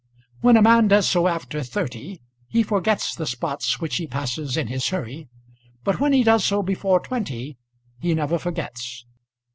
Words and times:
When 0.39 0.57
a 0.57 0.63
man 0.63 0.87
does 0.87 1.07
so 1.07 1.27
after 1.27 1.61
thirty 1.61 2.21
he 2.47 2.63
forgets 2.63 3.13
the 3.13 3.27
spots 3.27 3.79
which 3.79 3.97
he 3.97 4.07
passes 4.07 4.57
in 4.57 4.65
his 4.65 4.87
hurry, 4.87 5.29
but 5.83 5.99
when 5.99 6.11
he 6.11 6.23
does 6.23 6.43
so 6.43 6.63
before 6.63 6.99
twenty 7.01 7.59
he 7.99 8.15
never 8.15 8.39
forgets. 8.39 9.05